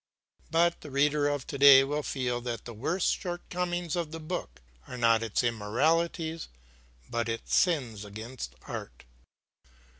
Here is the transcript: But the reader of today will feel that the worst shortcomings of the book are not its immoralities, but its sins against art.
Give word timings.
But 0.49 0.81
the 0.81 0.89
reader 0.89 1.27
of 1.27 1.45
today 1.45 1.83
will 1.83 2.01
feel 2.01 2.41
that 2.41 2.65
the 2.65 2.73
worst 2.73 3.15
shortcomings 3.19 3.95
of 3.95 4.09
the 4.11 4.19
book 4.19 4.59
are 4.87 4.97
not 4.97 5.21
its 5.21 5.43
immoralities, 5.43 6.47
but 7.07 7.29
its 7.29 7.53
sins 7.55 8.03
against 8.03 8.55
art. 8.65 9.03